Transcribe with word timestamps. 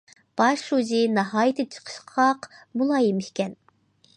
باش 0.39 0.61
شۇجى 0.69 1.01
ناھايىتى 1.17 1.65
چىقىشقاق، 1.75 2.49
مۇلايىم 2.81 3.21
ئىكەن. 3.27 3.55